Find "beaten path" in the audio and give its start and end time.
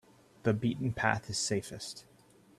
0.55-1.29